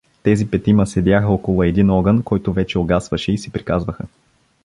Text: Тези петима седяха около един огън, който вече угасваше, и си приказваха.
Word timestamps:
Тези 0.23 0.49
петима 0.51 0.87
седяха 0.87 1.27
около 1.27 1.63
един 1.63 1.89
огън, 1.89 2.23
който 2.23 2.53
вече 2.53 2.79
угасваше, 2.79 3.31
и 3.31 3.37
си 3.37 3.51
приказваха. 3.51 4.03